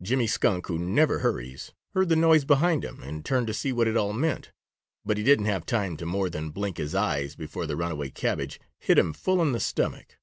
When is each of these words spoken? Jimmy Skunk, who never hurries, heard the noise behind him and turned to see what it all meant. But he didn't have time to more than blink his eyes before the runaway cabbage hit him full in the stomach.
Jimmy 0.00 0.26
Skunk, 0.26 0.68
who 0.68 0.78
never 0.78 1.18
hurries, 1.18 1.72
heard 1.92 2.08
the 2.08 2.16
noise 2.16 2.46
behind 2.46 2.82
him 2.82 3.02
and 3.02 3.22
turned 3.22 3.46
to 3.48 3.52
see 3.52 3.74
what 3.74 3.86
it 3.86 3.94
all 3.94 4.14
meant. 4.14 4.52
But 5.04 5.18
he 5.18 5.22
didn't 5.22 5.44
have 5.44 5.66
time 5.66 5.98
to 5.98 6.06
more 6.06 6.30
than 6.30 6.48
blink 6.48 6.78
his 6.78 6.94
eyes 6.94 7.36
before 7.36 7.66
the 7.66 7.76
runaway 7.76 8.08
cabbage 8.08 8.58
hit 8.78 8.98
him 8.98 9.12
full 9.12 9.42
in 9.42 9.52
the 9.52 9.60
stomach. 9.60 10.16